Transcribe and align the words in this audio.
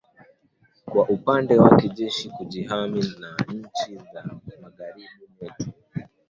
kwa 0.85 1.09
upande 1.09 1.55
wake 1.59 1.89
jeshi 1.89 2.27
la 2.29 2.35
kujihami 2.37 3.01
la 3.19 3.37
nchi 3.47 3.95
za 4.13 4.23
magharibi 4.61 5.07
neto 5.41 5.71